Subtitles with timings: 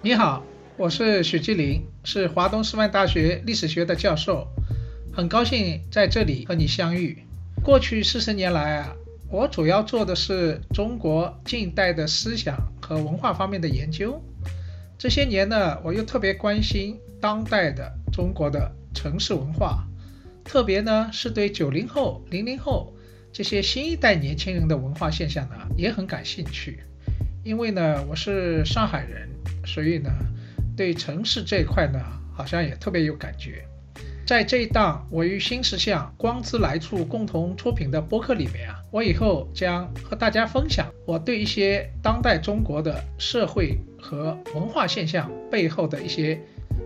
[0.00, 0.42] 你好，
[0.76, 4.48] 我是许继林，是华东师范大学历史学的教授，
[5.12, 7.24] 很高兴在这里和你相遇。
[7.62, 8.94] 过去四十年来啊，
[9.30, 14.22] 我主要做的是中国近代的思想和文化方面的研究。
[14.96, 19.84] 这些年呢，我又特别关心当代的中国的城市文化，
[20.42, 22.94] 特别呢是对九零后、零零后
[23.38, 26.80] 这些新一代年轻人的文化现象呢也很感兴趣。
[27.44, 29.28] 因为呢，我是上海人。
[29.64, 30.10] 所以呢，
[30.76, 32.00] 对城市这一块呢，
[32.34, 33.62] 好像也特别有感觉。
[34.26, 46.34] 在这一档我与新石像光之来处共同出品的播客里面啊，我以后将和大家分享我对一些当代中国的社会和文化现象背后的一些，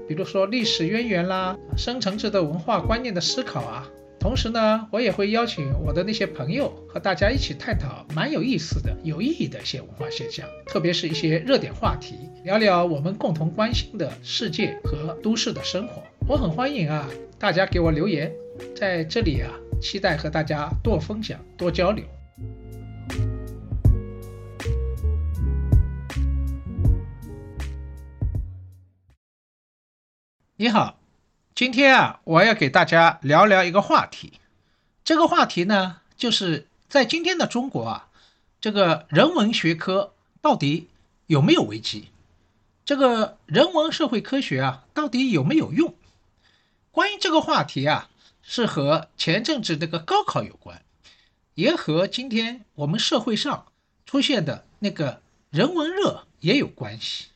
[0.07, 3.89] 比如说历史渊源啦、深层次的文化观念的思考啊。
[4.23, 12.15] 同时呢，我也会邀请我的那些朋友和大家一起探讨蛮有意思的、有意义的一些文化现象，特别是一些热点话题，
[12.45, 16.05] 聊聊我们共同关心的世界和都市的生活。
[16.29, 18.33] 我很欢迎啊，大家给我留言，
[18.77, 19.51] 在这里啊，
[19.81, 22.05] 期待和大家多分享、多交流。
[30.57, 31.02] 你好。
[31.63, 34.33] 今天啊，我要给大家聊聊一个话题。
[35.05, 38.09] 这个话题呢，就是在今天的中国啊，
[38.61, 40.89] 这个人文学科到底
[41.29, 42.09] 有没有危机？
[42.85, 45.95] 这个人文社会科学啊，到底有没有用？
[46.91, 48.11] 关于这个话题啊，
[48.43, 50.83] 是和前阵子那个高考有关，
[51.55, 53.67] 也和今天我们社会上
[54.05, 57.27] 出现的那个人文热也有关系。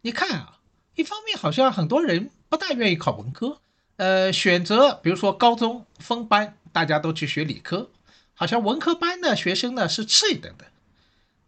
[0.00, 0.58] 你看啊，
[0.96, 2.32] 一方面好像很多人。
[2.50, 3.60] 不大愿意考文科，
[3.98, 7.90] 呃，选择比如说高中分班，大家都去学理科，
[8.32, 10.66] 好像文科班的学生呢是次一等的。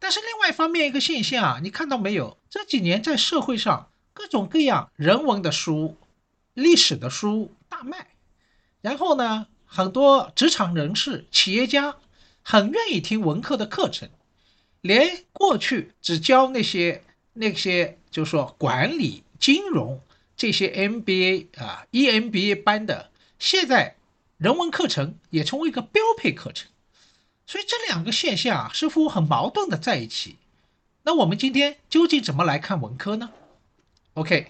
[0.01, 2.37] 但是另外一方面一个现象啊，你看到没有？
[2.49, 5.97] 这几年在社会上各种各样人文的书、
[6.55, 8.09] 历史的书大卖，
[8.81, 11.95] 然后呢，很多职场人士、企业家
[12.43, 14.09] 很愿意听文科的课程，
[14.81, 20.01] 连过去只教那些那些就是说管理、金融。
[20.41, 23.97] 这些 MBA 啊，EMBA 班的，现在
[24.39, 26.71] 人文课程也成为一个标配课程，
[27.47, 30.37] 所以这两个现象啊，似乎很矛盾的在一起。
[31.03, 33.29] 那我们今天究竟怎么来看文科呢
[34.15, 34.47] ？OK，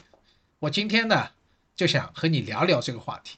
[0.61, 1.31] 我今天呢
[1.75, 3.37] 就想和你聊聊这个话题。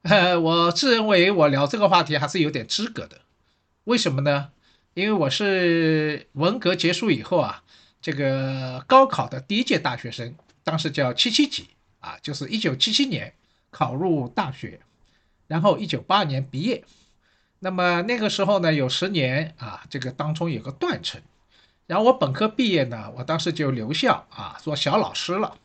[0.00, 3.20] 呃， 我自认为我聊这个话题还是有点资格的。
[3.84, 4.50] 为什么呢？
[4.94, 7.62] 因为我是文革结束以后啊，
[8.00, 10.34] 这个高考的第一届大学生。
[10.66, 11.68] 当时叫七七级
[12.00, 13.32] 啊，就是一九七七年
[13.70, 14.80] 考入大学，
[15.46, 16.82] 然后一九八二年毕业。
[17.60, 21.22] 那么那个时候呢，有十年啊，这个当中有个断层。
[21.86, 25.56] 然后我本科毕业呢，我当时就留校啊，做小老师了。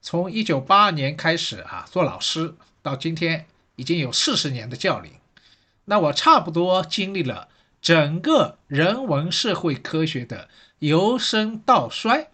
[0.00, 5.12] 从一九八二年开始啊，做老师到今天已经有四十年的教龄。
[5.84, 7.46] 那我差不多经历了
[7.80, 10.48] 整个人文社会科学的
[10.80, 12.31] 由盛到衰。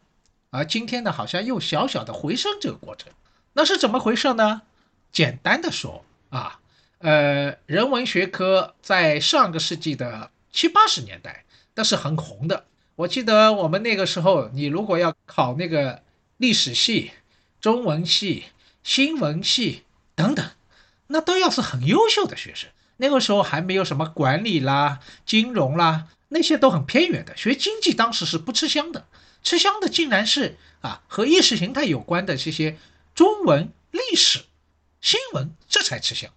[0.51, 3.13] 而今天呢，好像又小小的回升这个过程，
[3.53, 4.63] 那是怎么回事呢？
[5.13, 6.61] 简单的说啊，
[6.99, 11.45] 呃，人文学科在上个世纪的七八十年代
[11.75, 12.65] 那是很红的。
[12.97, 16.03] 我记得我们那个时候，你如果要考那个
[16.39, 17.13] 历史系、
[17.61, 18.47] 中文系、
[18.83, 19.85] 新闻系
[20.15, 20.45] 等等，
[21.07, 22.69] 那都要是很优秀的学生。
[22.97, 27.37] 那个时候还没有什么管理啦、金融啦，那些都很偏远的。
[27.37, 29.07] 学经济当时是不吃香的。
[29.43, 32.76] 吃香的竟然是啊和意识形态有关的这些
[33.15, 34.41] 中文、历史、
[35.00, 36.31] 新闻，这才吃香。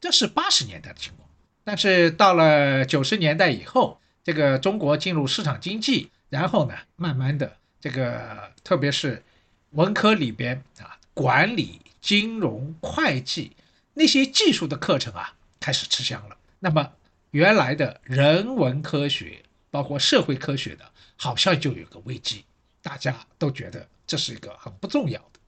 [0.00, 1.28] 这是八十年代的情况。
[1.64, 9.22] 但是到了九十年代以后，这个中国进入市场经济，然后呢，慢慢的这个特别是
[9.70, 13.52] 文科里边啊，管理、金融、会计
[13.94, 16.36] 那些技术的课程啊，开始吃香了。
[16.58, 16.92] 那么
[17.30, 20.91] 原来的人文科学，包括社会科学的。
[21.22, 22.44] 好像就有个危机，
[22.82, 25.38] 大家都觉得这是一个很不重要的。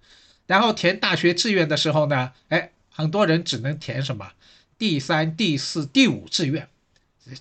[0.46, 4.34] 然后填大学志愿的时候呢，哎，很多人只能填什么
[4.78, 6.68] 第三、第四、第五志愿，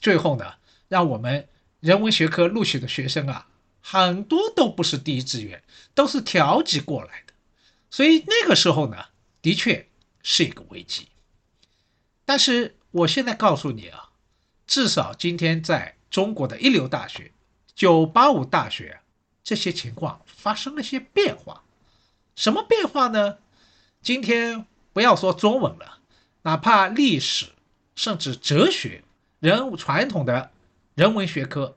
[0.01, 0.55] 最后呢，
[0.87, 1.47] 让我们
[1.79, 3.47] 人文学科录取的学生啊，
[3.81, 5.61] 很多都不是第一志愿，
[5.93, 7.33] 都是调剂过来的。
[7.91, 8.97] 所以那个时候呢，
[9.43, 9.87] 的确
[10.23, 11.07] 是一个危机。
[12.25, 14.09] 但是我现在告诉你啊，
[14.65, 17.31] 至少今天在中国的一流大学。
[17.75, 18.99] 九八五大学
[19.43, 21.63] 这些情况发生了些变化，
[22.35, 23.37] 什么变化呢？
[24.01, 25.99] 今天不要说中文了，
[26.43, 27.47] 哪怕历史
[27.95, 29.03] 甚至哲学、
[29.39, 30.51] 人传统的
[30.95, 31.75] 人文学科，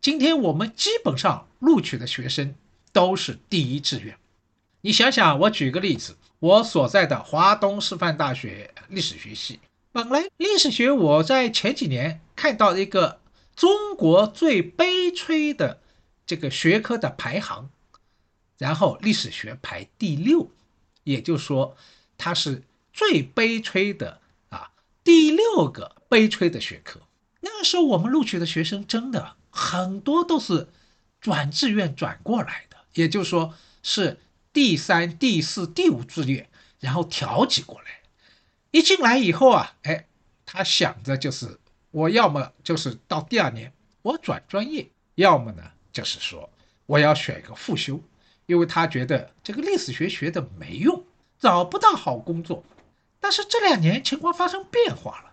[0.00, 2.54] 今天我们基本上录取的学生
[2.92, 4.16] 都是第一志愿。
[4.82, 9.60] 你想想，我举个例子，我所在的华东师范大学历史学系，
[9.92, 13.19] 本来历史学我在前几年看到一个
[13.60, 15.82] 中国最悲催的
[16.24, 17.68] 这个学科的排行，
[18.56, 20.50] 然后历史学排第六，
[21.04, 21.76] 也就是说
[22.16, 24.70] 它是最悲催的啊，
[25.04, 27.02] 第六个悲催的学科。
[27.40, 30.68] 那个时候我们录取的学生真的很多都是
[31.20, 34.18] 转志愿转过来的，也就是说是。
[34.52, 36.48] 第三、第四、第五志愿，
[36.80, 38.00] 然后调剂过来。
[38.72, 40.06] 一进来以后啊，哎，
[40.44, 41.59] 他想着就是
[41.90, 43.72] 我要么就是到第二年
[44.02, 46.48] 我转专业，要么呢就是说
[46.86, 48.00] 我要选一个复修，
[48.46, 51.04] 因为他觉得这个历史学学的没用，
[51.38, 52.64] 找不到好工作。
[53.20, 55.32] 但是这两年情况发生变化了。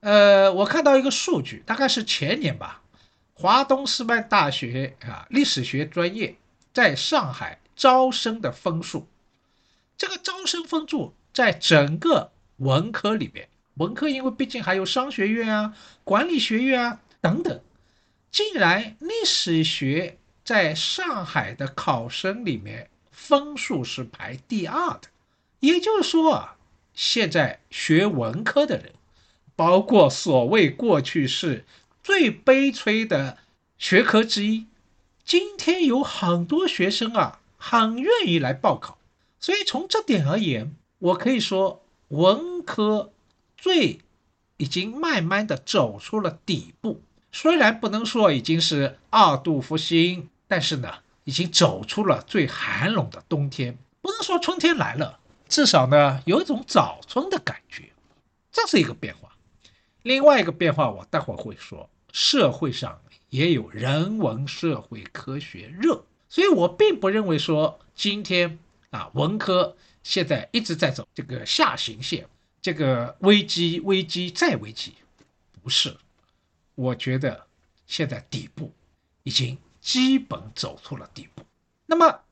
[0.00, 2.82] 呃，我看到一个数据，大概是前年吧，
[3.34, 6.36] 华东师范大学啊历史学专业
[6.72, 7.58] 在上海。
[7.76, 9.06] 招生的分数，
[9.98, 15.74] 这个招生分数在整个文科里面，文科因为毕竟还有商学院啊、
[16.04, 17.60] 管理学院啊等等，
[18.30, 25.08] 竟然历史学在上海的考生里面分数是排第二的。
[25.60, 26.56] 也就是说啊，
[26.94, 28.92] 现在学文科的人，
[29.54, 31.64] 包括所谓过去是
[32.02, 33.38] 最悲催的
[33.78, 34.66] 学科之一，
[35.24, 37.40] 今天有很多学生啊。
[37.58, 38.98] 很愿意来报考，
[39.40, 43.12] 所以从这点而言，我可以说文科
[43.56, 44.00] 最
[44.56, 47.02] 已经慢慢的走出了底部。
[47.32, 50.90] 虽然不能说已经是二度复兴，但是呢，
[51.24, 53.76] 已经走出了最寒冷的冬天。
[54.00, 55.18] 不能说春天来了，
[55.48, 57.90] 至少呢有一种早春的感觉，
[58.52, 59.30] 这是一个变化。
[60.02, 62.98] 另外一个变化，我待会儿会说，社会上
[63.28, 66.04] 也有人文社会科学热。
[66.28, 68.58] 所以我并不认为说今天
[68.90, 72.26] 啊文科现在一直在走这个下行线，
[72.66, 74.96] 这个危机危机再危机，
[75.62, 75.96] 不是，
[76.74, 77.46] 我觉得
[77.86, 78.74] 现在底部
[79.22, 81.44] 已经基本走出了底部。
[81.86, 82.22] 那么，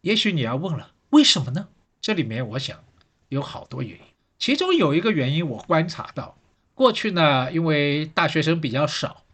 [0.00, 1.68] 也许你要问了，为什么呢？
[2.00, 2.82] 这里面我想
[3.28, 4.04] 有好多原因，
[4.38, 6.38] 其中有一个原因我观察到，
[6.72, 9.26] 过去呢因为大学生比较少，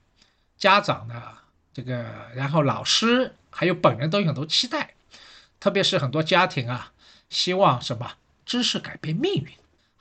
[0.56, 1.22] 家长呢
[1.72, 2.04] 这个
[2.34, 3.36] 然后老师。
[3.54, 4.94] 还有本人都有很多期待，
[5.60, 6.92] 特别是很多家庭啊，
[7.30, 9.46] 希望什么知识改变命运，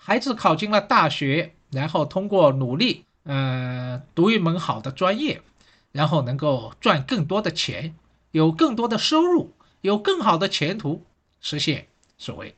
[0.03, 5.43] 孩子考进了大学，然后通过努力，呃，读一门好的专业，
[5.91, 7.95] 然后能够赚更多的钱，
[8.31, 11.05] 有更多的收入，有更好的前途，
[11.39, 11.87] 实现
[12.17, 12.55] 所谓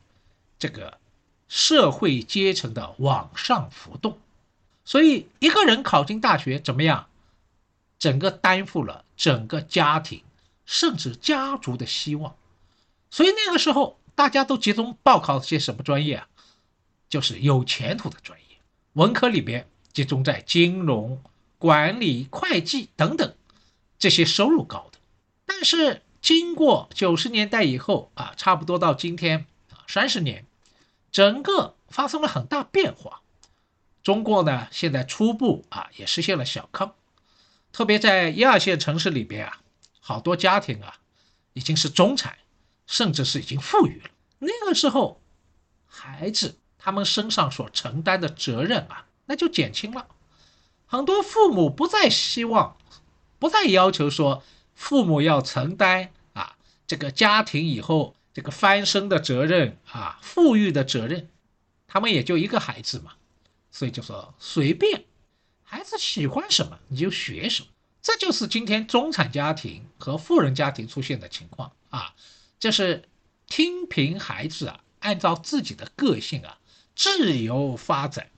[0.58, 0.96] 这个
[1.46, 4.18] 社会阶层的往上浮动。
[4.86, 7.08] 所以一个人考进大学怎么样，
[7.98, 10.22] 整个担负了整个家庭。
[10.66, 12.34] 甚至家族的希望，
[13.10, 16.26] 所以那个时候大家都集中报考些什么专业啊？
[17.14, 18.56] 就是有前途的专业。
[18.94, 21.22] 文科里边集中在金融、
[21.58, 23.36] 管理、会计等等
[24.00, 24.98] 这些收入高的。
[25.46, 30.44] 但是经过九十年代以后啊，差不多到今天啊三十年，
[31.12, 33.22] 整个发生了很大变化。
[34.02, 36.96] 中国呢现在初步啊也实现了小康，
[37.70, 39.60] 特别在一二线城市里边啊。
[40.00, 40.98] 好多家庭啊，
[41.52, 42.36] 已经是中产，
[42.88, 44.10] 甚至是已经富裕了。
[44.40, 45.20] 那个时候，
[45.86, 50.06] 孩子他们身上所承担的责任啊，那就减轻了。
[50.84, 52.76] 很多父母不再希望，
[53.38, 54.42] 不再要求说
[54.74, 61.30] 父母要承担啊这个家庭以后这个翻身的责任啊，富裕的责任。
[61.86, 63.12] 他们也就一个孩子嘛，
[63.70, 65.04] 所以就说随便，
[65.62, 67.68] 孩子喜欢什么你就学什么。
[68.02, 72.14] 这就是今天中产家庭和富人家庭出现的情况啊，
[72.58, 73.08] 就是
[73.46, 76.58] 听凭孩子啊，按照自己的个性啊
[76.94, 78.30] 自由发展。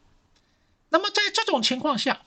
[0.89, 2.23] 那么在这种情况下，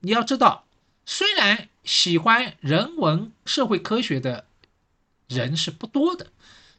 [0.00, 0.64] 你要知道，
[1.04, 4.46] 虽然喜欢人文社会科学的
[5.28, 6.32] 人是不多的，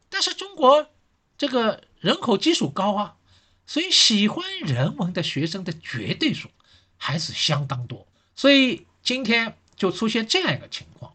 [0.10, 0.90] 但是中国
[1.38, 3.16] 这个人口基数高啊，
[3.66, 6.50] 所以喜欢人文的学生的绝对数
[6.98, 8.88] 还是相当多，所以。
[9.06, 11.14] 今天就出现这样一个情况，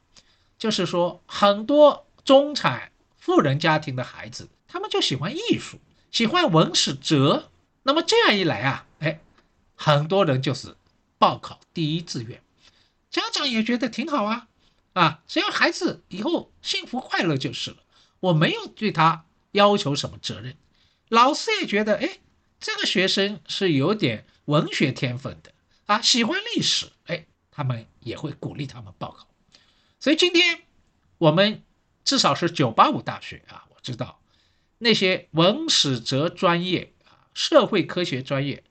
[0.58, 7.50] 就是说很多中产富人家庭的孩子，他们就喜欢艺术，喜欢文史哲。
[7.82, 9.20] 那么这样一来啊，哎，
[9.74, 10.76] 很多人就是
[11.18, 12.42] 报考第一志愿，
[13.10, 14.48] 家长也觉得挺好啊，
[14.92, 17.78] 啊，只要孩子以后幸福快乐就是了，
[18.20, 20.56] 我没有对他要求什么责任。
[21.08, 22.18] 老师也觉得，哎，
[22.60, 25.52] 这个学生是有点文学天分的
[25.86, 27.24] 啊，喜欢历史，哎。
[27.50, 29.26] 他们也会鼓励他们报考，
[29.98, 30.60] 所以今天
[31.18, 31.64] 我们
[32.04, 34.20] 至少是九八五大学啊，我知道
[34.78, 38.62] 那些文史哲专业啊、社会科学专业，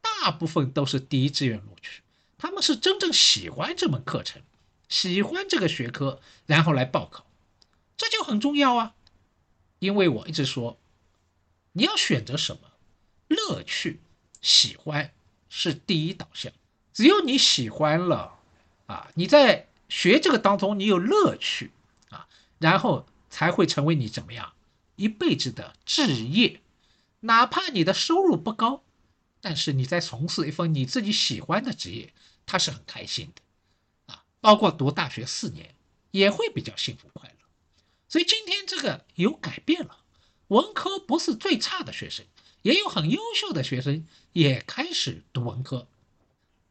[0.00, 2.02] 大部分都是第一志愿录取，
[2.38, 4.42] 他们是真正喜欢这门课程，
[4.88, 7.26] 喜欢这个学科，然后来报考，
[7.96, 8.94] 这就很重要啊。
[9.78, 10.78] 因为我一直说，
[11.72, 12.60] 你要选择什么，
[13.28, 14.00] 乐趣、
[14.40, 15.12] 喜欢
[15.48, 16.52] 是第一导向。
[16.94, 18.38] 只有你喜欢了，
[18.86, 21.72] 啊，你在学这个当中你有乐趣，
[22.10, 22.28] 啊，
[22.58, 24.52] 然后才会成为你怎么样
[24.96, 26.60] 一辈子的志业。
[27.20, 28.82] 哪怕你的收入不高，
[29.40, 32.12] 但是你在从事一份你自己喜欢的职业，
[32.44, 35.74] 他是很开心的，啊，包括读大学四年
[36.10, 37.36] 也会比较幸福快乐。
[38.08, 39.98] 所以今天这个有改变了，
[40.48, 42.26] 文科不是最差的学生，
[42.62, 45.86] 也有很优秀的学生也开始读文科，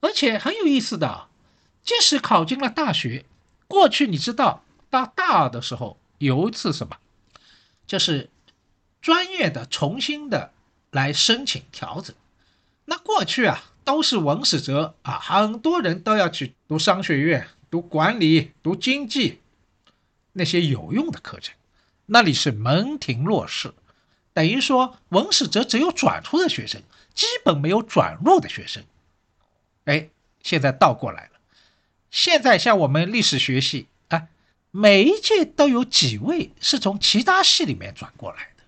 [0.01, 1.29] 而且很有意思的，
[1.81, 3.25] 即使考进了大学，
[3.67, 6.97] 过去你知道到大二的时候有一次什么，
[7.87, 8.29] 就是
[9.01, 10.51] 专业的重新的
[10.91, 12.15] 来申请调整，
[12.85, 19.39] 那过去啊都是文史哲啊，很多人都要去读商学院、读管理、读经济。
[20.33, 21.53] 那些有用的课程，
[22.05, 23.73] 那里是门庭若市，
[24.31, 26.81] 等于说文史哲只有转出的学生，
[27.13, 28.81] 基本没有转入的学生。
[29.83, 30.07] 哎，
[30.41, 31.31] 现在倒过来了，
[32.11, 33.87] 现在像我们历史学系，
[34.71, 38.63] 每一届都有几位是从其他系里面转过来的，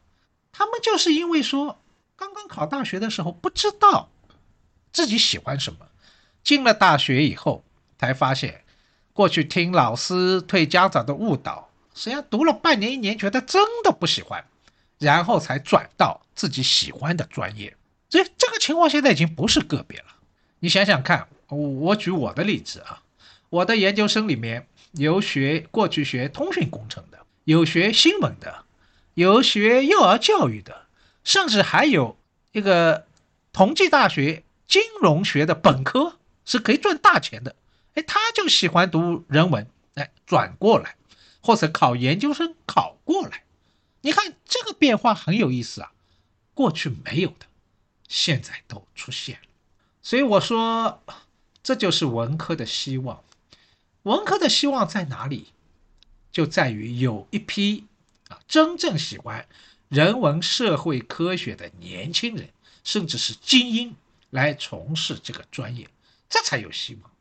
[0.52, 1.82] 他们就是因为说
[2.16, 4.10] 刚刚考大学的时候不知道
[4.92, 5.88] 自己喜欢什么，
[6.44, 7.64] 进了大学以后
[7.98, 8.60] 才发现。
[9.14, 14.44] 过去听老师、对家长的误导，实际上读了半年、一年，觉得真的不喜欢，
[14.98, 17.78] 然后才转到自己喜欢的专业。
[18.10, 20.06] 所以这个情况现在已经不是个别了。
[20.58, 23.04] 你想想看，我举我的例子啊，
[23.50, 28.66] 我的研究生里面有学过去学通讯工程的，有学新闻的，
[29.16, 30.86] 有学幼儿教育的，
[31.24, 32.18] 甚至还有
[32.52, 33.08] 一个
[33.52, 37.56] 同济大学金融学的本科是可以赚大钱的。
[37.96, 40.96] 哎，他就喜欢读人文，哎，转过来，
[41.42, 43.44] 或者考研究生考过来，
[44.02, 45.92] 你看这个变化很有意思啊，
[46.54, 47.46] 过去没有的，
[48.08, 49.48] 现在都出现了。
[50.02, 51.02] 所以我说，
[51.64, 53.24] 这就是文科的希望。
[54.04, 55.48] 文科的希望在哪里？
[56.32, 57.86] 就在于有一批
[58.30, 59.48] 啊，真正喜欢
[59.90, 62.50] 人文社会科学的年轻人，
[62.84, 63.96] 甚至是精英
[64.30, 65.90] 来从事这个专业，
[66.28, 67.12] 这才有希望。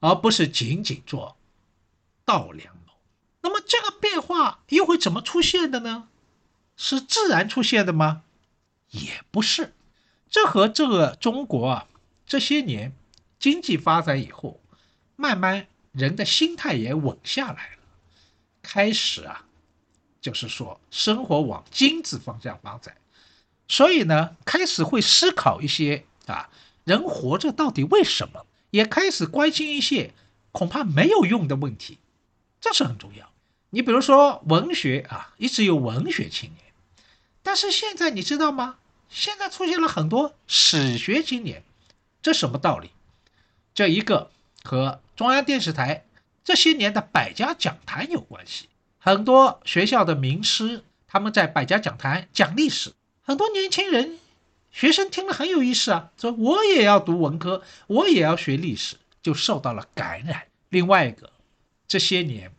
[0.00, 1.36] 而不是仅仅做
[2.24, 2.92] 稻粱楼。
[3.40, 6.08] 那么这个变化又会怎么出现的呢？
[6.76, 8.22] 是自然出现的吗？
[8.90, 9.72] 也不是。
[10.30, 11.88] 这和这个中国啊
[12.26, 12.92] 这些年
[13.38, 14.60] 经济发展以后，
[15.16, 17.82] 慢慢人的心态也稳下来了，
[18.62, 19.46] 开始啊，
[20.20, 22.96] 就是说生活往精致方向发展，
[23.68, 26.50] 所以呢，开始会思考一些啊，
[26.84, 28.44] 人活着到底为什么？
[28.70, 30.12] 也开始关心一些
[30.50, 31.98] 恐怕没有用的问题，
[32.60, 33.30] 这是很重要。
[33.70, 36.72] 你比如说文学啊，一直有文学青年，
[37.42, 38.78] 但是现在你知道吗？
[39.08, 41.62] 现在出现了很多史学青年，
[42.20, 42.90] 这什么道理？
[43.74, 44.32] 这一个
[44.64, 46.04] 和中央电视台
[46.42, 48.68] 这些年的百家讲坛有关系。
[48.98, 52.92] 很多学校的名师他们在百家讲坛讲历史，
[53.22, 54.18] 很多年轻人。
[54.72, 60.48] 学生听了很有意思啊，说我也要读文科，我也要学历史，就受到了感染。
[60.70, 61.30] 另外一个，
[61.86, 62.50] 这些年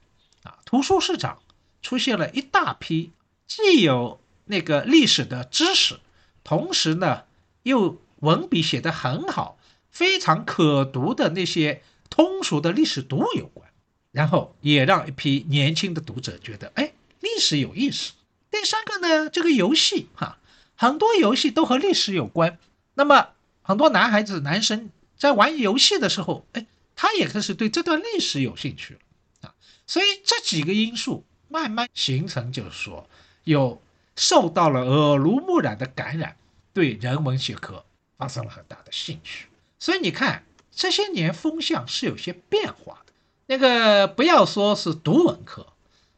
[0.43, 1.39] 啊，图书市场
[1.81, 3.11] 出现了一大批
[3.45, 5.99] 既有那个历史的知识，
[6.45, 7.23] 同时呢
[7.63, 9.57] 又文笔写得很好、
[9.91, 13.69] 非常可读的那些通俗的历史读物有关，
[14.11, 18.13] 然后也让一批年轻的读者觉得，哎，历史有意思。
[18.49, 20.37] 第三个呢，这个游戏哈。
[20.77, 22.59] 很多游戏都和历史有关，
[22.95, 23.29] 那么
[23.61, 26.65] 很多男孩子、男生在玩游戏的时候，哎，
[26.97, 28.99] 他也开始对这段历史有兴趣了
[29.47, 29.55] 啊。
[29.87, 33.09] 所以这几个因素慢慢形成，就是说
[33.45, 33.81] 有
[34.17, 36.35] 受到了耳濡目染的感染，
[36.73, 37.85] 对人文学科
[38.17, 39.47] 发生了很大的兴趣。
[39.79, 40.43] 所以你看
[40.75, 43.13] 这些年风向是有些变化的。
[43.47, 45.65] 那个不要说是读文科，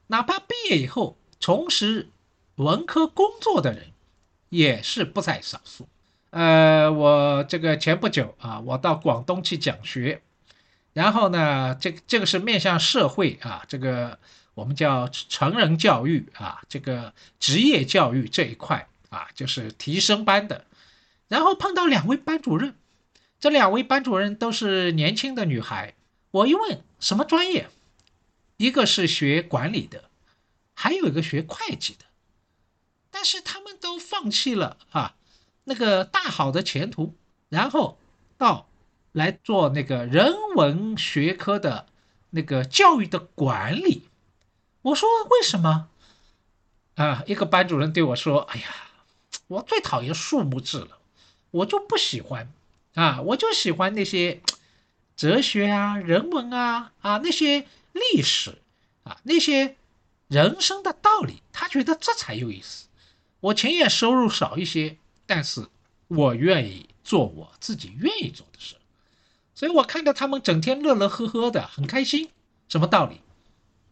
[0.08, 2.10] 哪怕毕业以后从事
[2.56, 3.94] 文科工作的人。
[4.50, 5.90] 也是不在少数，
[6.30, 10.22] 呃，我这个前不久啊，我到广东去讲学，
[10.94, 14.18] 然后呢，这这个是面向社会啊，这个
[14.54, 20.64] 我们叫成人教育啊，这个职业教育这一块啊，就是提升班的，
[21.28, 22.74] 然后碰到两位班主任，
[23.40, 25.94] 这两位班主任都是年轻的女孩，
[26.32, 27.70] 我一问什么专业，
[28.58, 30.10] 一个是学管理的，
[30.74, 32.06] 还有一个学会计的，
[33.12, 35.16] 但是他们都放弃了啊
[35.66, 37.14] 那个大好的前途，
[37.50, 38.00] 然后
[38.38, 38.68] 到
[39.12, 41.86] 来做那个人文学科的
[42.32, 44.10] 那个教育的管理。
[44.82, 45.90] 我说为什么？
[46.96, 48.68] 啊，一个班主任对我说：“哎呀，
[49.46, 50.98] 我最讨厌数目字了，
[51.52, 52.52] 我就不喜欢
[52.98, 54.42] 啊，我就喜欢那些
[55.16, 58.58] 哲学啊、人文啊、啊那些历史
[59.04, 59.76] 啊、那些
[60.28, 62.88] 人生的道理，他觉得这才有意思。
[63.40, 65.68] 我情愿收入少一些，但是
[66.08, 68.76] 我愿意做我自己愿意做的事。
[69.54, 72.32] 所以我看到他们整天乐乐呵呵的，很开心。
[72.68, 73.22] 什么道理？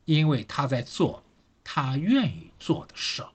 [0.06, 1.22] 因为他在做。”
[1.68, 3.26] 他愿意做的事，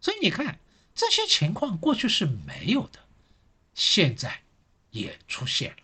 [0.00, 0.60] 所以你看
[0.94, 3.00] 这些情况过去是没有的，
[3.74, 4.42] 现在
[4.90, 5.76] 也出现了。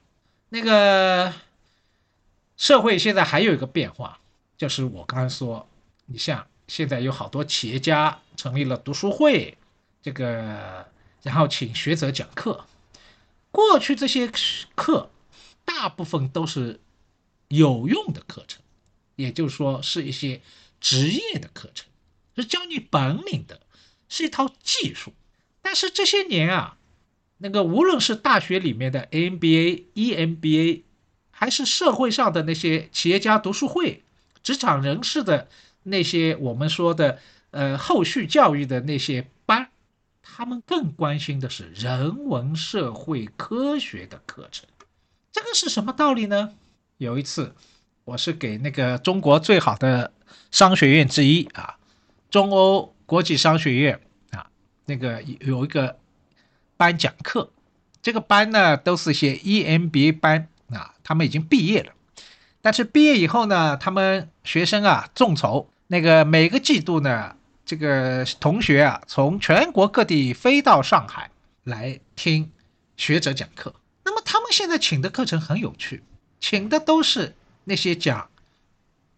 [0.48, 1.32] 那个
[2.56, 4.20] 社会现在还有一个变化，
[4.56, 5.68] 就是我刚才说，
[6.06, 9.58] 你像现在有好多企业家成立了读书会，
[10.02, 10.86] 这个
[11.22, 12.66] 然后请学者讲课。
[13.50, 14.30] 过去这些
[14.74, 15.10] 课
[15.64, 16.78] 大部分都是
[17.48, 18.62] 有用的课程，
[19.16, 20.40] 也就是说是一些
[20.80, 21.88] 职业的课程。
[22.36, 23.60] 是教你本领的，
[24.10, 25.14] 是一套技术。
[25.62, 26.76] 但是这些年啊，
[27.38, 30.82] 那个无论是大学里面的 MBA、EMBA，
[31.30, 34.04] 还是社会上的那些企业家读书会、
[34.42, 35.48] 职场人士的
[35.82, 37.18] 那些我们说的
[37.50, 39.68] 呃后续教育的那些班，
[40.22, 44.66] 他们更关心的是人文社会科学的课程。
[45.30, 46.54] 这个是什么道理呢？
[46.96, 47.54] 有一次，
[48.04, 50.10] 我是给那个中国最好的
[50.50, 51.76] 商学院之一啊。
[52.30, 54.00] 中欧国际商学院
[54.30, 54.50] 啊，
[54.86, 55.98] 那个有一个
[56.76, 57.50] 班讲课，
[58.02, 61.92] 这个班呢都是些 EMBA 班啊，他们已经毕业了，
[62.60, 71.30] 但是毕业以后呢，他们学生啊众筹，那个每个季度呢，这个同学啊从全国各地飞到上海
[71.64, 72.50] 来听
[72.96, 73.74] 学者讲课。
[74.04, 76.02] 那么他们现在请的课程很有趣，
[76.40, 77.34] 请的都是
[77.64, 78.28] 那些讲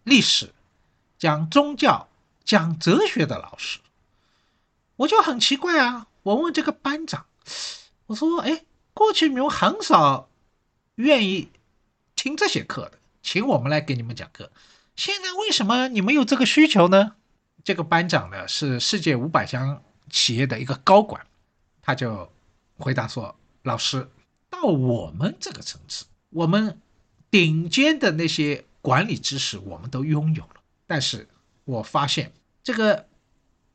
[0.04, 0.52] 历史、
[1.18, 2.08] 讲宗教。
[2.48, 3.78] 讲哲学的老师，
[4.96, 6.06] 我就很奇怪啊！
[6.22, 7.26] 我问这个班长，
[8.06, 10.28] 我说：“哎，过去你们很少
[10.96, 11.50] 愿意
[12.14, 14.50] 听这些课的，请我们来给你们讲课。
[14.96, 17.16] 现在为什么你们有这个需求呢？”
[17.64, 21.26] 这个班长呢是世界五百强企业的一个高管，
[21.82, 22.32] 他就
[22.78, 24.08] 回答说：“老师，
[24.48, 26.80] 到我们这个层次，我们
[27.30, 31.28] 顶尖的那些管理知识我们都拥有了，但是
[31.64, 33.08] 我发现。”这个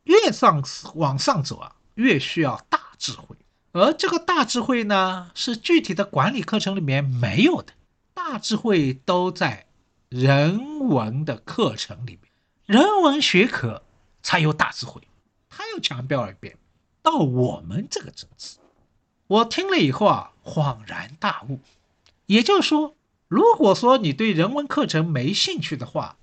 [0.03, 3.35] 越上往上走啊，越需要大智慧，
[3.73, 7.73] 而这个大智慧呢，是具体的管理课程里面没有的。
[8.13, 9.65] 大智慧都在
[10.09, 12.31] 人文的课程里面，
[12.65, 13.83] 人文学科
[14.21, 15.01] 才有大智慧。
[15.49, 16.55] 他又强调了一遍，
[17.01, 18.59] 到我们这个层次，
[19.27, 21.59] 我听了以后啊，恍然大悟。
[22.27, 22.95] 也就是说，
[23.27, 26.17] 如果说你对人文课程没兴趣的话，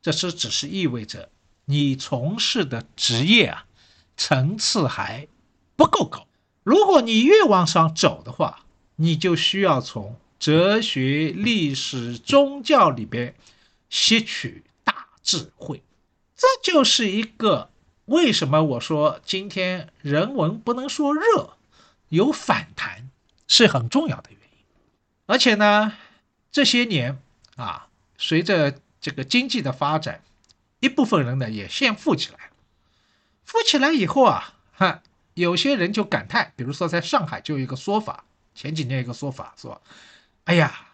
[0.00, 1.30] 这是只是意味着。
[1.66, 3.66] 你从事的职业啊，
[4.16, 5.28] 层次还
[5.76, 6.26] 不够高。
[6.68, 8.60] 如果你越往上走的话，
[8.96, 13.34] 你就需要从哲学、历史、宗教里边
[13.88, 15.82] 吸取大智慧。
[16.36, 17.70] 这就是一个
[18.04, 21.56] 为什么我说今天人文不能说热，
[22.10, 23.08] 有反弹
[23.46, 24.66] 是很重要的原因。
[25.24, 25.94] 而且呢，
[26.52, 27.18] 这些年
[27.56, 30.22] 啊，随着这个经济的发展。
[30.80, 32.52] 一部分人呢也先富起来了，
[33.42, 35.02] 富起来以后啊，哈，
[35.38, 38.24] 有些人就感叹，比如说在上海就有一个说法，
[38.54, 39.80] 前几年一个说法说，
[40.44, 40.88] 哎呀，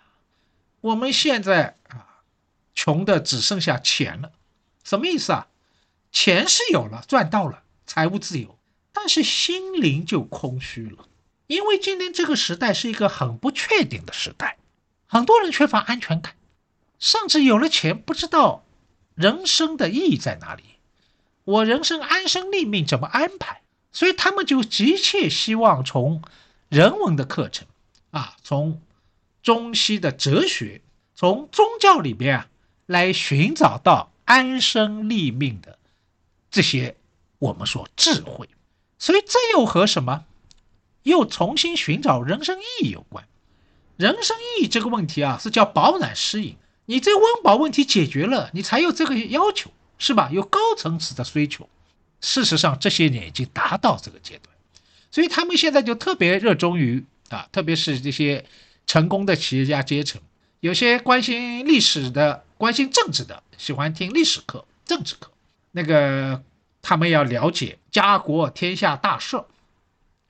[0.83, 2.21] 我们现在啊，
[2.75, 4.33] 穷的只剩下钱了，
[4.83, 5.47] 什么意思啊？
[6.13, 8.59] 钱是有了，赚到了，财务自由，
[8.93, 11.09] 但是心灵就空虚了，
[11.47, 14.59] 因为今天这个时代是一个很不确定的时代，
[15.07, 16.35] 很多人缺乏安全感，
[16.99, 18.63] 甚至有了钱不知道。
[19.15, 20.65] 人生的意义在哪里？
[21.45, 23.63] 我人生安身立命怎么安排？
[23.95, 26.21] 所以他们就急切希望从
[26.69, 27.67] 人文的课程
[28.11, 28.83] 啊，从
[29.43, 30.83] 中西的哲学，
[31.15, 32.49] 从宗教里边啊，
[32.87, 35.79] 来寻找到安身立命的
[36.51, 36.97] 这些
[37.39, 38.49] 我们说智慧。
[38.99, 40.25] 所以这又和什么？
[41.05, 43.29] 又重新寻找人生意义有关。
[43.97, 46.57] 人生意义这个问题啊，是叫饱暖思淫。
[46.87, 50.31] 你这温饱问题解决了，你才有这个要求，是吧？
[50.33, 51.69] 有高层次的需求。
[52.25, 54.55] 事实上，这些年已经达到这个阶段，
[55.11, 58.45] 所以他们现在就特别热衷于啊，特别是这些
[58.87, 60.21] 成功的企业家阶层，
[60.61, 62.43] 有些关心历史的。
[62.57, 65.31] 关心政治的喜欢听历史课、政治课。
[65.73, 66.43] 那个
[66.81, 69.43] 他们要了解家国天下大事。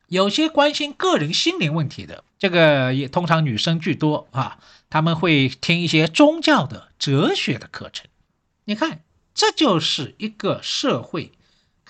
[0.09, 4.59] 有些关心个人心灵问题的，这个也通常女生居多啊，
[4.91, 8.07] 他们会听一些宗教的、哲学的课程。
[8.65, 9.05] 你看，
[9.35, 11.31] 这就是一个社会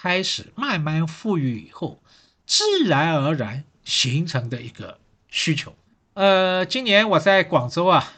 [0.05, 1.99] 开始慢慢富裕以后，
[2.45, 4.99] 自然而然形成的一个
[5.31, 5.75] 需求。
[6.13, 8.13] 呃，今年我在广州啊，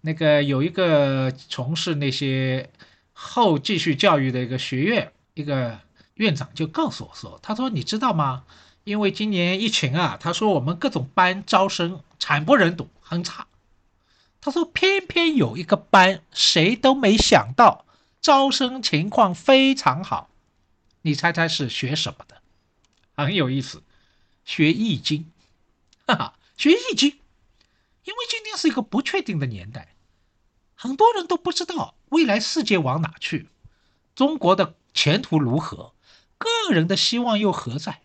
[0.00, 2.70] 那个有一个从事那些
[3.12, 5.78] 后继续教育的一个学院，一个
[6.14, 8.44] 院长就告诉我说：“他说你知道吗？
[8.84, 13.46] 因为今年疫情啊，他说我们各种班招生惨不忍睹，很差。
[14.40, 17.84] 他说偏偏有一个班，谁都没想到。”
[18.22, 20.30] 招生情况非常好，
[21.08, 22.42] 你猜猜是学什么的？
[23.16, 23.82] 很有意思，
[24.44, 25.32] 学易经，
[26.06, 27.08] 哈哈，学易经。
[28.04, 29.94] 因为今天是一个不确定的年代，
[30.74, 33.48] 很多人都不知道未来世界往哪去，
[34.14, 35.94] 中国的前途如何，
[36.36, 38.02] 个人的希望又何在？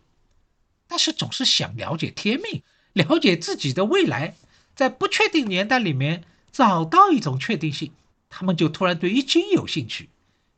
[0.88, 2.64] 但是总是想了解天命，
[2.94, 4.38] 了解自己的未来，
[4.78, 7.92] 在不确定年代里面找到一种确定性。
[8.30, 10.10] 他们就突然对易经有兴趣，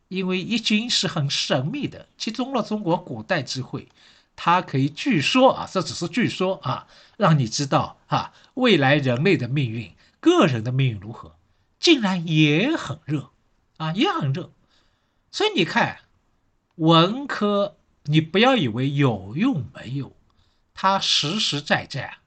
[0.08, 3.88] 因为易经是很神秘的，集中了中国古代智慧，
[4.36, 6.88] 它可以据说啊，这只是据说啊，
[7.18, 11.36] 让你知道啊，未来人类的命运、个人的命运如何，
[11.80, 13.32] 竟然也很热
[13.78, 14.52] 啊，也很热。
[15.32, 16.00] 所以你看，
[16.76, 20.16] 文科你不要以为有用没有，
[20.74, 22.18] 它实实在在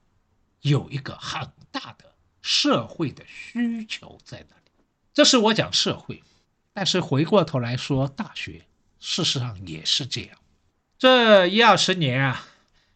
[0.60, 2.12] 有一个很大的
[2.42, 4.84] 社会的需求在那里。
[5.14, 6.22] 这是我讲社会，
[6.78, 8.62] 但是回过头来说大学，
[9.00, 10.30] 事实上也是这样。
[10.96, 12.46] 这一二十年啊，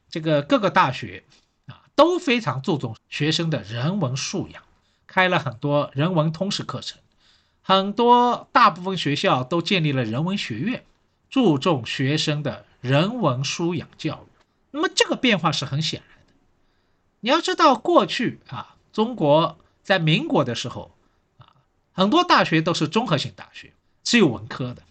[0.09, 1.25] 这个各个大学
[1.67, 4.63] 啊都非常注重学生的人文素养，
[5.09, 7.01] 开了很多人文通识课程，
[7.61, 10.85] 很多大部分学校都建立了人文学院，
[11.29, 14.45] 注重学生的人文素养教育。
[14.71, 16.33] 那么这个变化是很显然的。
[17.19, 20.95] 你要知道，过去啊，中国在民国的时候。
[21.93, 24.83] 很多大学都是综合性大学，只有文科的。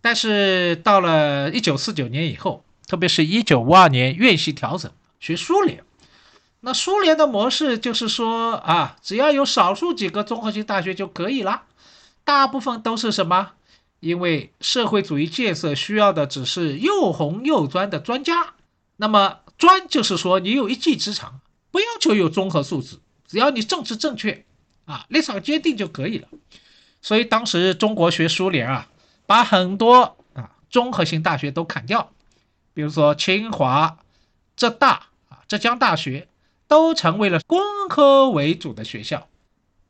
[0.00, 5.84] 但是到了一九四九年以后，特别是一九五二年院系调整，学苏联，
[6.60, 11.64] 那苏联的模式就是说啊，只要有少数几个综合性大学就可以了，
[12.24, 13.52] 大部分都是什么？
[14.00, 18.54] 因为社会主义建设需要的只是又红又专的专家。
[18.96, 21.40] 那么专就是说你有一技之长，
[21.70, 24.46] 不要求有综合素质，只要你政治正确。
[24.90, 26.26] 啊，立场坚定就可以了。
[27.00, 28.90] 所以当时中国学苏联啊，
[29.24, 32.12] 把很多啊综合性大学都砍掉，
[32.74, 33.98] 比如说清华、
[34.56, 36.26] 浙大啊、浙江大学，
[36.66, 39.28] 都成为了工科为主的学校，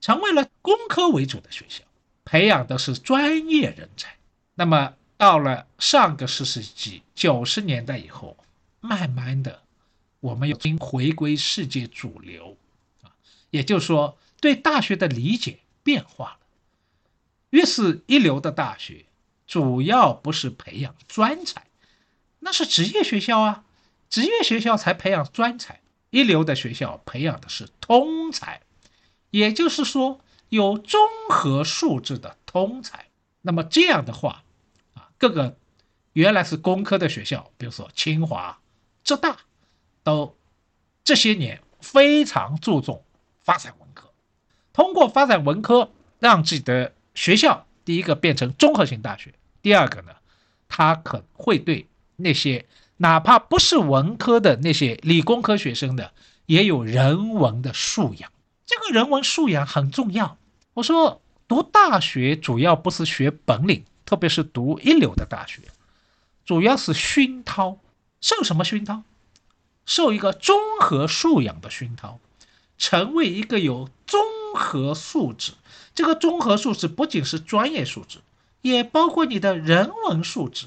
[0.02, 1.82] 成为了工科为主的学校，
[2.26, 4.14] 培养的是专业人才。
[4.54, 8.36] 那么到了上个世纪九十年代以后，
[8.80, 9.62] 慢慢的，
[10.20, 12.58] 我们已经回归世界主流
[13.02, 13.08] 啊，
[13.48, 14.14] 也就是说。
[14.40, 16.38] 对大学的理解变化了，
[17.50, 19.04] 越是一流的大学，
[19.46, 21.66] 主要不是培养专才，
[22.38, 23.64] 那是职业学校啊，
[24.08, 28.62] 职业学校才培养专才，一流的学校培养的是通才，
[29.30, 33.06] 也就是说有综合素质的通才。
[33.42, 34.42] 那么这样的话，
[34.94, 35.56] 啊，各个
[36.12, 38.58] 原来是工科的学校，比如说清华、
[39.04, 39.36] 浙大，
[40.02, 40.36] 都
[41.04, 43.04] 这些年非常注重
[43.42, 43.74] 发展。
[44.72, 50.12] 通过发展文科，让自己的学校第一个变成综合性大学，第二个呢，
[50.68, 52.66] 他可会对那些
[52.98, 56.12] 哪怕不是文科的那些理工科学生的，
[56.46, 58.30] 也有人文的素养。
[58.66, 60.36] 这个人文素养很重要。
[60.74, 65.62] 我说读大学主要不是学本领，特别是读一流的大学，
[66.44, 67.78] 主要是熏陶。
[68.20, 69.02] 受什么熏陶？
[69.86, 72.20] 受一个综合素养的熏陶，
[72.80, 74.20] 成为一个有综。
[74.52, 75.52] 合素质，
[75.94, 78.18] 这个综合素质不仅是专业素质，
[78.62, 80.66] 也包括你的人文素质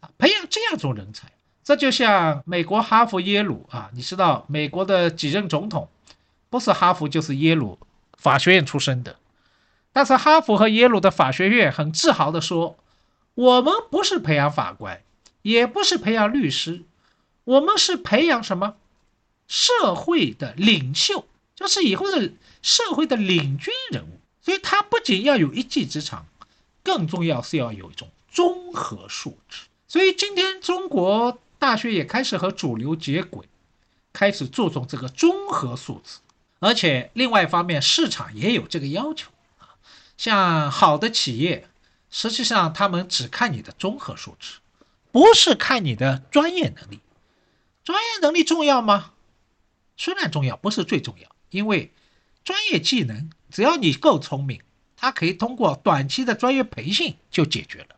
[0.00, 0.10] 啊。
[0.18, 1.28] 培养这样一种人才，
[1.62, 3.88] 这就像美国哈佛、耶鲁啊。
[3.94, 5.88] 你知道美国的几任总统
[6.50, 7.78] 不是哈佛就是耶鲁
[8.18, 9.14] 法学院出身的，
[9.92, 12.76] 但是哈佛和耶鲁的法学院很自豪地说
[13.34, 15.00] ：“我们不是培养法官，
[15.42, 16.82] 也不是培养律师，
[17.44, 18.74] 我们是培养什么
[19.52, 26.26] 社会的领袖。”就是以后的社会的领军人物，所以他不仅要有一技之长，
[26.82, 29.58] 更重要是要有一种综合素质。
[29.86, 33.46] 所以今天中国大学也开始和主流接轨，
[34.12, 36.18] 开始注重这个综合素质，
[36.58, 39.76] 而且另外一方面市场也有这个要求啊。
[40.16, 41.68] 像好的企业，
[42.10, 44.54] 实际上他们只看你的综合素质，
[45.12, 46.98] 不是看你的专业能力。
[47.84, 49.12] 专业能力重要吗？
[50.02, 51.92] 虽然重要，不是最重要，因为
[52.42, 54.60] 专业技能只要你够聪明，
[54.96, 57.94] 它可以通过短期的专业培训就解决了。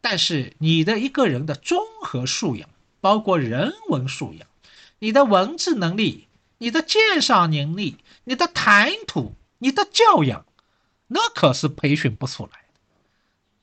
[0.00, 2.68] 但是你的一个人的综合素养，
[3.00, 4.46] 包括人文素养，
[5.00, 6.28] 你的文字能力。
[6.58, 10.46] 你的鉴赏能力、你的谈吐、你的教养，
[11.08, 12.80] 那可是培训不出来的。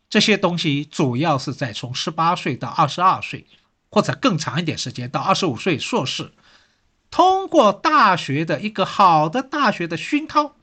[0.10, 3.48] 这些东西主要是在从十八岁到二十二岁，
[3.90, 6.32] 或者更长一点时间到二十五岁硕士，
[7.12, 10.56] 通过大学的一个好的大学的熏陶，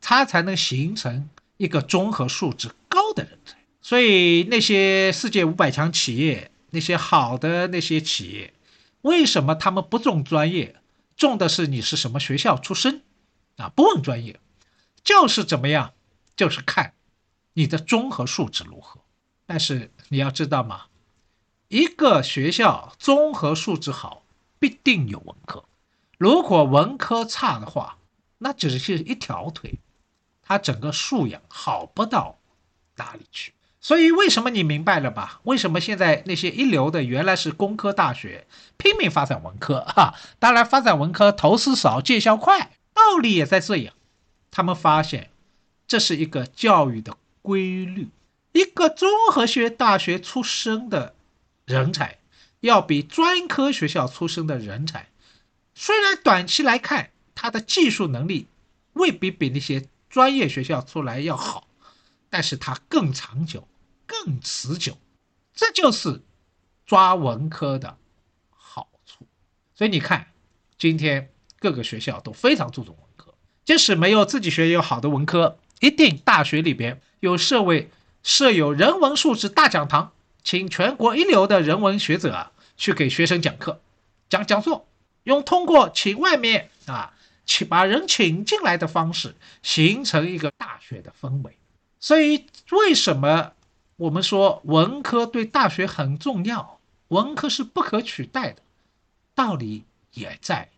[0.00, 3.58] 他才能形成一个综合素质高的人才。
[3.82, 8.54] 所以那些世界五百强企业，那些好的那些企业，
[9.02, 10.76] 为什么他们不重专业？
[11.16, 13.02] 重的是你是什么学校出身，
[13.56, 14.38] 啊，不问专业，
[15.02, 15.92] 就是怎么样，
[16.36, 16.92] 就是看
[17.54, 19.00] 你的综合素质如何。
[19.46, 20.82] 但是你要知道嘛，
[21.66, 24.22] 一个学校综合素质好，
[24.60, 25.64] 必定有文科；
[26.18, 27.96] 如果文科差的话，
[28.38, 29.74] 那只是一条腿，
[30.42, 32.38] 他整个素养好不到
[32.96, 33.54] 哪里去。
[33.80, 35.40] 所以，为什么你明白了吧？
[35.44, 39.80] 为什么现在那些一流的原来是工科大学，拼命发展文科？
[39.82, 43.94] 哈，当然发展文科投资少，见效快，道理也在这样。
[44.50, 45.30] 他们发现
[45.86, 48.08] 这是一个教育的规律，
[48.52, 51.14] 一个综合学大学出身的
[51.64, 52.18] 人才，
[52.60, 55.06] 要比专科学校出身的人才，
[55.78, 58.48] 虽然短期来看他的技术能力
[58.94, 61.66] 未必比那些专业学校出来要好。
[62.30, 63.66] 但是它更长久、
[64.04, 64.98] 更持久，
[65.54, 66.20] 这就是
[66.84, 67.96] 抓文科的
[68.50, 69.26] 好处。
[69.74, 70.26] 所以你看，
[70.76, 73.32] 今天各个学校都非常注重文科，
[73.64, 77.90] 即使没有自己学有好的文科，一定大学里边有设为
[78.22, 80.12] 设有人文素质大讲堂，
[80.42, 83.80] 请全国一流的人文学者去给学生讲课、
[84.28, 84.87] 讲讲座，
[85.28, 87.12] 用通过请外面啊
[87.44, 91.54] 请把人请进来的方式，形成一个大学的氛围。
[92.00, 93.52] 所以，为什么
[93.96, 96.80] 我们说文科对大学很重要？
[97.08, 98.62] 文科是不可取代的，
[99.34, 100.70] 道理也在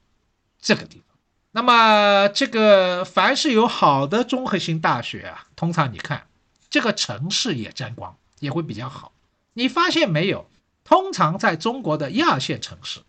[0.60, 1.16] 这个地方。
[1.52, 6.26] 那么，这个凡是有好的综合性大学啊，通常你看
[6.68, 9.12] 这个城市也沾光，也会比较好。
[9.52, 10.48] 你发现没有？
[10.82, 13.00] 通常在中国的一二线城市，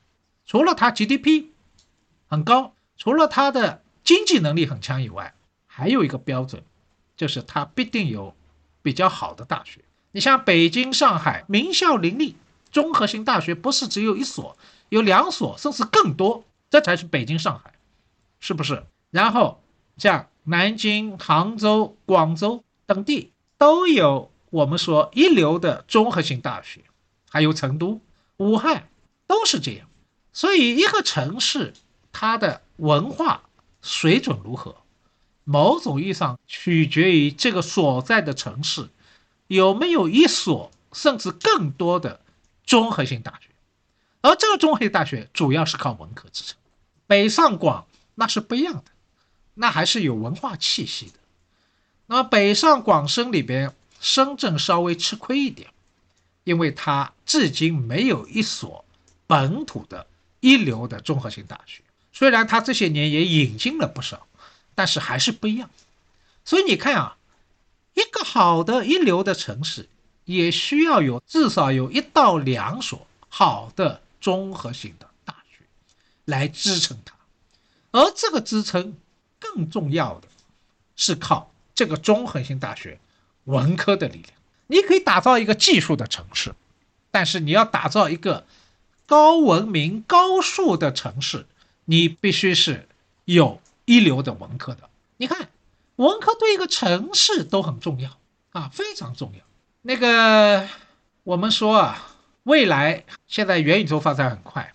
[0.52, 1.46] 除了它 GDP
[2.28, 5.34] 很高，除了它的经济能力很强以外，
[5.66, 6.62] 还有一个标准。
[7.16, 8.36] 就是它必定有
[8.82, 9.80] 比较好的大学。
[10.12, 12.36] 你像北京、上海，名校林立，
[12.70, 14.58] 综合性大学不是只有一所，
[14.90, 17.76] 有两所，甚至更多，这才是北京、上海，
[18.42, 18.84] 是不是？
[19.10, 19.64] 然后
[19.96, 26.82] 像南京、杭州、广州等地都有我们说一流的综合性大学，
[27.30, 28.02] 还有成都、
[28.36, 28.90] 武汉
[29.28, 29.88] 都是这样。
[30.34, 31.74] 所以一个城市
[32.12, 33.44] 它的文化
[33.82, 34.76] 水准如何？
[35.44, 38.90] 某种意义上取决于这个所在的城市
[39.48, 42.22] 有没有一所甚至更多的
[42.64, 43.48] 综合性大学，
[44.22, 46.58] 而这个综合性大学主要是靠文科支撑。
[47.08, 48.84] 北上广那是不一样的，
[49.56, 51.14] 那还是有文化气息的。
[52.06, 55.70] 那么北上广深里边，深圳稍微吃亏一点，
[56.44, 58.86] 因为它至今没有一所
[59.28, 60.06] 本土的
[60.42, 64.28] 一流的综合性大学，虽然它这些年也引进了不少。
[64.74, 65.70] 但是还是不一样，
[66.46, 67.18] 所以你看啊，
[67.94, 69.90] 一个好的一流的城市
[70.24, 75.66] 也需要有至少有一到两所好的综合性的大学
[76.24, 77.14] 来支撑它，
[77.92, 78.96] 而这个支撑
[79.40, 80.28] 更重要的
[80.96, 82.98] 是靠这个综合性大学
[83.44, 84.34] 文科的力量。
[84.68, 86.56] 你可以打造一个技术的城市，
[87.12, 88.48] 但是你要打造一个
[89.12, 91.46] 高文明、高数的城市，
[91.84, 92.88] 你必须是
[93.26, 93.60] 有。
[93.84, 95.50] 一流的文科的，你看，
[95.98, 98.18] 文科对一个城市都很重要
[98.52, 99.44] 啊，非常重要。
[99.82, 100.66] 那个
[101.24, 104.72] 我们说啊，未来现在元宇宙发展很快，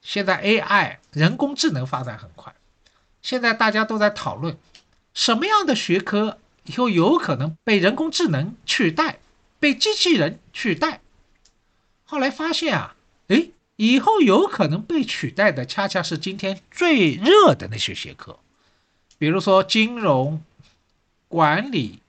[0.00, 2.54] 现在 AI 人工智能发展很快，
[3.20, 4.56] 现在大家都在讨论
[5.12, 9.18] 什么样的学科以后有可能被人工智能取代，
[9.58, 11.00] 被机器人取代。
[12.04, 12.94] 后来发现啊，
[13.26, 13.50] 诶。
[13.78, 18.36] 以后有可能被取代的，恰恰是今天最热的那些学科，
[19.18, 20.42] 比如说金融、
[21.28, 22.00] 管理、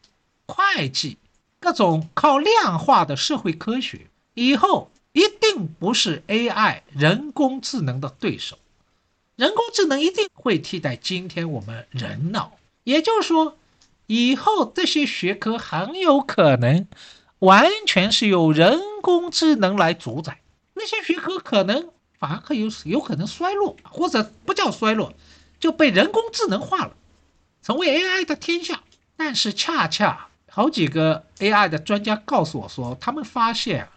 [0.48, 1.20] 会计，
[1.60, 8.58] 各种靠量化的社会科学，以后一定不是 AI 人工智能的对手，
[9.36, 12.58] 人工智能一定会替代今天我们人脑。
[12.84, 13.56] 也就是说，
[14.08, 16.88] 以后这些学科很有可能
[17.38, 20.40] 完全是由人工智能来主宰，
[20.80, 25.14] 那些学科可能反而可有有可能衰落，或者不叫衰落，
[25.60, 26.96] 就被人工智能化了，
[27.62, 28.82] 成为 AI 的天下。
[29.18, 33.90] 但是恰恰好几个 AI 的专家告诉我说，他们发现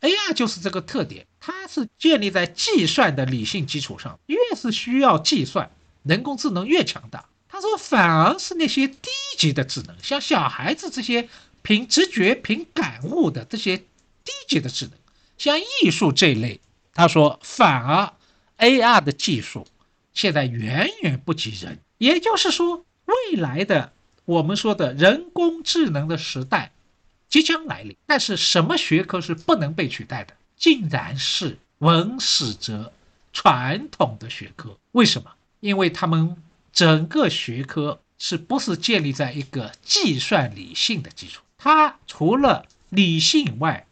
[0.00, 5.70] AI 就是这个特点，它是建立在计算的理性基础上，越是需要计算，
[6.02, 7.24] 人工智能越强大。
[7.48, 9.08] 他说，反而是那些低
[9.38, 11.28] 级的智能，像小孩子这些
[11.62, 14.92] 凭直觉、凭感悟的这些低级的智能，
[15.38, 16.60] 像艺术这类，
[16.94, 18.12] 他说，反而
[18.58, 19.66] AR 的技术
[20.14, 21.78] 现在远远不及人。
[21.98, 23.92] 也就是说，未来的
[24.24, 26.72] 我们说的人工智能的时代
[27.28, 27.96] 即将来临。
[28.06, 30.34] 但是，什么学科是不能被取代的？
[30.56, 32.92] 竟然是文史哲
[33.32, 34.78] 传统的学科。
[34.92, 35.30] 为什么？
[35.60, 36.36] 因为他们。
[36.72, 41.42] 整个学科是不是建立在一个计算理性的基础？
[41.56, 43.86] 它除了理性以外，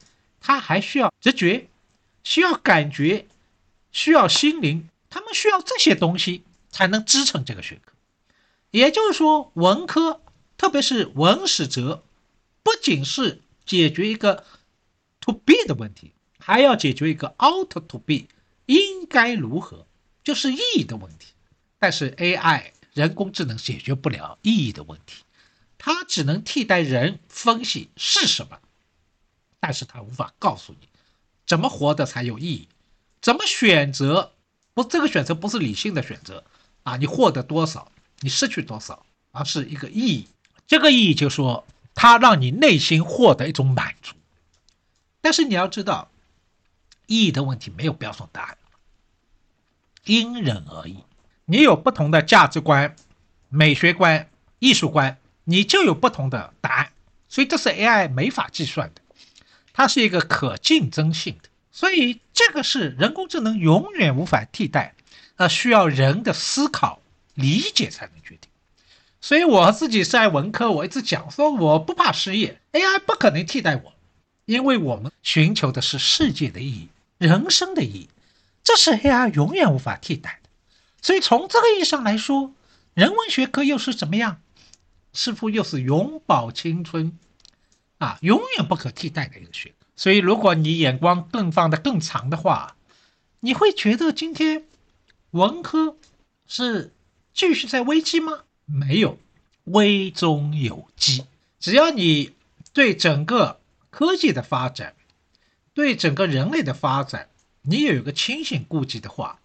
[0.47, 1.69] 它还需要直觉，
[2.23, 3.27] 需要感觉，
[3.93, 4.91] 需要心灵。
[5.09, 7.95] 他们需要这些东西才能支撑这个学科。
[8.71, 10.21] 也就是说，文科，
[10.59, 12.05] 特别是文史哲，
[12.63, 14.45] 不仅是解决一个
[15.21, 18.27] to be 的问题，还要解决一个 out to be
[18.67, 19.87] 应该如何，
[20.23, 21.29] 就是意义的问题。
[21.79, 25.23] 但是 AI 人工智能解决不了意义的问题，
[25.79, 28.59] 它只能替代人分析是什么，
[29.67, 30.87] 但是他无法告诉你
[31.47, 32.69] 怎么活的才有意义，
[33.23, 34.33] 怎么选择
[34.75, 36.45] 不这个选择不是理性的选择
[36.83, 40.29] 啊，你获得多少，你失去多少，而是一个意义。
[40.67, 44.15] 这个意义就说它让你内心获得一种满足，
[45.23, 46.11] 但是你要知道，
[47.07, 48.59] 意义的问题没有标准答案，
[50.05, 50.99] 因人而异。
[51.47, 52.95] 你有不同的价值观、
[53.49, 56.93] 美学观、艺术观，你就有不同的答案。
[57.31, 59.01] 所以这是 AI 没法计算的，
[59.75, 61.51] 它是一个可竞争性的。
[61.71, 64.95] 所以这个是人工智能永远无法替代，
[65.37, 67.03] 呃，需要人的思考、
[67.35, 68.49] 理解才能决定。
[69.21, 73.93] 所以我自己在文科，我一直讲说，我不怕失业，AI 不可能替代我，
[74.45, 78.09] 因为我们寻求的是世界的意义、人生的意义，
[78.63, 80.49] 这是 AI 永远无法替代的。
[81.03, 82.53] 所以从这个意义上来说，
[82.95, 84.41] 人文学科又是怎么样？
[85.13, 87.19] 似乎又是永葆青春，
[88.05, 89.87] 啊，永远不可替代的一个学科。
[89.97, 92.77] 所以，如果你眼光更放得更长的话，
[93.41, 94.65] 你会觉得今天
[95.31, 95.97] 文科
[96.47, 96.93] 是
[97.33, 98.45] 继续在危机吗？
[98.67, 99.19] 没有，
[99.65, 101.25] 危中有机。
[101.59, 102.33] 只要你
[102.75, 104.95] 对整个科技的发展，
[105.73, 107.31] 对整个人类的发展，
[107.63, 109.39] 你有一个清醒顾忌的话，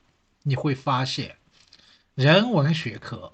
[0.44, 1.38] 你会发现。
[2.16, 3.32] 人文学科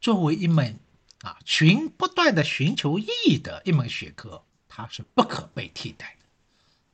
[0.00, 0.78] 作为一门
[1.22, 6.26] 啊寻不断的寻求意义的一门学科，它是不可被替代的，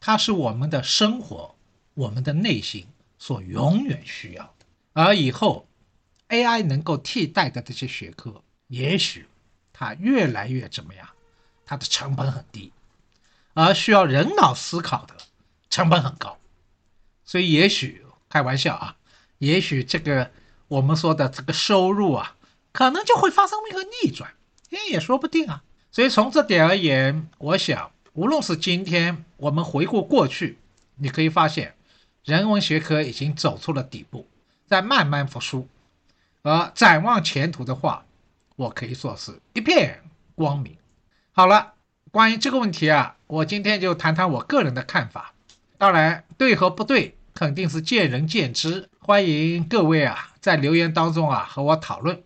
[0.01, 1.55] 它是我们的生活、
[1.95, 2.87] 我们的内心
[3.19, 4.67] 所永远需要的。
[4.95, 5.69] 而以后
[6.29, 9.29] AI 能够替代的这些学科，也许
[9.73, 11.09] 它越来越怎么样？
[11.65, 12.73] 它的成本很低，
[13.55, 15.15] 而需要人脑思考的
[15.71, 16.37] 成本很高，
[17.25, 18.97] 所以也许开玩笑啊，
[19.39, 20.31] 也许这个。
[20.69, 22.37] 我们说的这个收入啊，
[22.73, 24.35] 可能就会发生一个逆转，
[24.69, 25.65] 也也说不定啊。
[25.91, 30.59] 所以从这点而言，我想，无论是今天我们回顾过去，
[30.97, 31.75] 你可以发现，
[32.25, 34.27] 人文学科已经走出了底部，
[34.67, 35.69] 在慢慢复苏。
[36.43, 38.05] 而展望前途的话，
[38.57, 40.01] 我可以说是一片
[40.35, 40.77] 光明。
[41.33, 41.75] 好了，
[42.11, 45.35] 关于这个问题啊，我今天就谈谈我个人的看法。
[45.77, 48.89] 当然，对和不对，肯定是见仁见智。
[48.99, 50.35] 欢迎各位啊。
[50.41, 52.23] 在留言当中啊，和我讨论，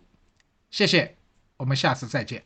[0.69, 1.17] 谢谢，
[1.57, 2.43] 我们下次再见。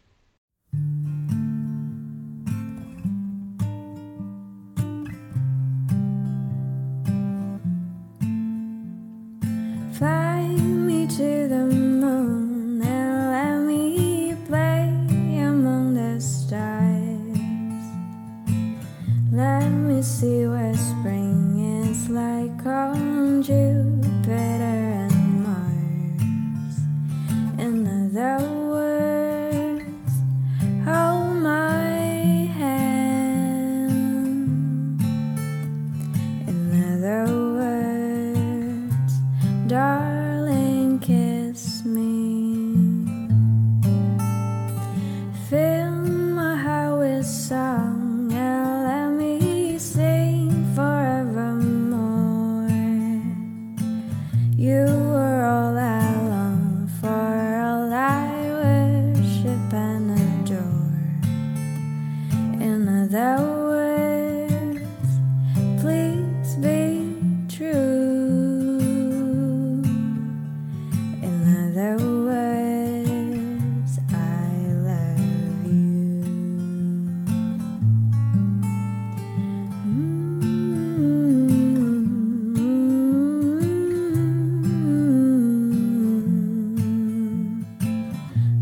[19.38, 22.66] Let me see what spring is like.
[22.66, 22.97] Oh.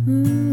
[0.06, 0.45] Mm.